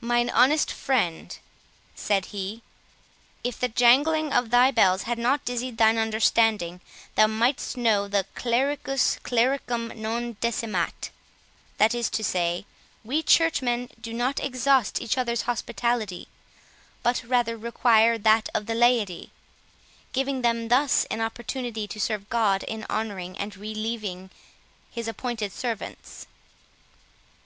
[0.00, 1.38] "Mine honest friend,"
[1.94, 2.62] said he,
[3.44, 6.80] "if the jangling of thy bells had not dizzied thine understanding,
[7.16, 11.10] thou mightst know "Clericus clericum non decimat";
[11.76, 12.64] that is to say,
[13.04, 16.28] we churchmen do not exhaust each other's hospitality,
[17.02, 19.32] but rather require that of the laity,
[20.14, 24.30] giving them thus an opportunity to serve God in honouring and relieving
[24.90, 26.26] his appointed servants."